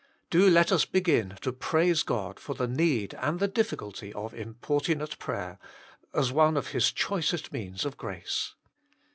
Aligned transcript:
Do 0.31 0.49
let 0.49 0.71
us 0.71 0.83
begin 0.83 1.37
to 1.41 1.51
praise 1.53 2.01
God 2.01 2.39
for 2.39 2.55
the 2.55 2.67
need 2.67 3.13
and 3.19 3.39
the 3.39 3.47
difficulty 3.47 4.11
of 4.13 4.33
importunate 4.33 5.19
prayer, 5.19 5.59
as 6.11 6.31
one 6.31 6.57
of 6.57 6.69
His 6.69 6.91
choicest 6.91 7.53
means 7.53 7.85
of 7.85 7.97
grace. 7.97 8.55